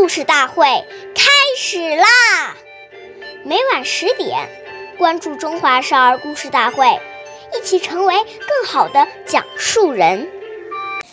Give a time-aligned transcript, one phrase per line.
[0.00, 0.64] 故事大会
[1.14, 2.56] 开始啦！
[3.44, 4.48] 每晚十点，
[4.96, 6.86] 关注《中华少儿故事大会》，
[7.54, 10.26] 一起成为更好的讲述人。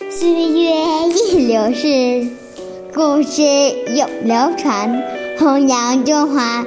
[0.10, 0.72] 岁月
[1.10, 2.32] 易流逝，
[2.94, 3.42] 故事
[3.94, 5.04] 永流传，
[5.38, 6.66] 弘扬中华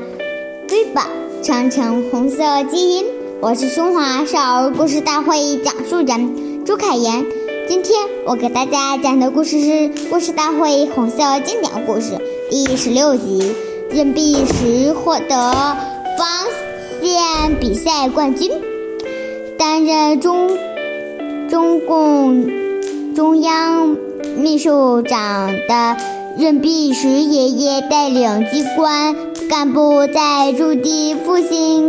[0.69, 1.03] 瑰宝，
[1.43, 3.07] 传承红色基因。
[3.41, 7.40] 我是中华少儿故事大会讲述人朱凯言。
[7.71, 7.95] 今天
[8.27, 9.67] 我给大家讲的故事是
[10.11, 12.15] 《故事大会红色经典故事》
[12.51, 13.55] 第十六集，
[13.93, 15.53] 任弼时获得
[16.19, 16.49] 防
[17.01, 18.51] 线比赛冠军。
[19.57, 20.59] 担任中
[21.49, 23.97] 中共中央
[24.37, 25.97] 秘书长的
[26.37, 29.15] 任弼时爷爷带领机关
[29.49, 31.89] 干部在驻地附近。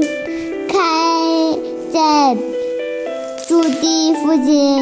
[0.69, 1.57] 开
[1.91, 2.37] 在
[3.47, 4.79] 驻地附近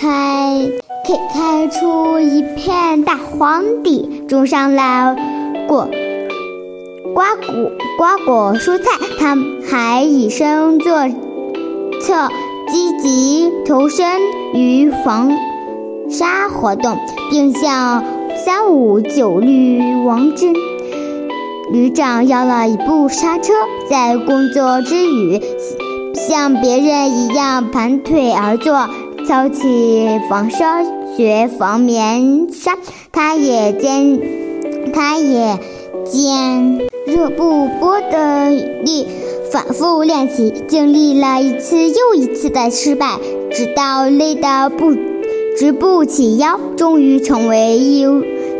[0.00, 0.70] 开
[1.04, 5.16] 开开出一片大荒地，种上了
[5.66, 5.88] 果
[7.12, 8.84] 瓜果瓜果蔬菜。
[9.18, 9.36] 他
[9.68, 11.08] 还以身作
[12.00, 12.28] 则，
[12.70, 14.06] 积极投身
[14.54, 15.36] 于防
[16.08, 16.96] 沙活动，
[17.28, 18.04] 并向
[18.36, 20.54] 三五九旅王真。
[21.72, 23.52] 旅长要了一部刹车，
[23.90, 25.42] 在工作之余，
[26.14, 28.88] 像别人一样盘腿而坐，
[29.28, 30.82] 挑起防沙
[31.14, 32.78] 雪防棉纱。
[33.12, 34.18] 他也坚，
[34.90, 35.58] 他也
[36.06, 39.06] 坚热不波的力，
[39.52, 43.18] 反复练习，经历了一次又一次的失败，
[43.50, 44.94] 直到累得不
[45.58, 48.06] 直不起腰，终于成为一。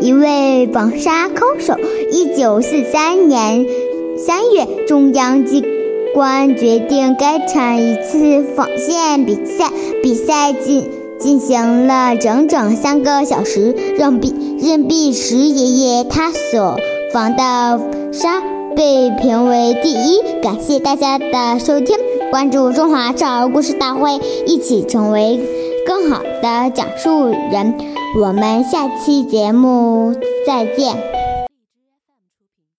[0.01, 1.73] 一位防沙高手。
[2.11, 3.65] 一九四三年
[4.15, 5.65] 三月，中央机
[6.13, 9.69] 关决定该场一次纺线比赛。
[10.01, 13.75] 比赛进进行了整整三个小时。
[13.97, 16.77] 任弼任弼时爷爷他所
[17.13, 17.79] 纺的
[18.13, 18.41] 纱
[18.75, 20.21] 被评为第一。
[20.41, 21.97] 感谢大家的收听，
[22.31, 25.39] 关注中华少儿故事大会，一起成为
[25.85, 27.75] 更好的讲述人。
[28.21, 30.15] 我们下期节目
[30.47, 31.18] 再见。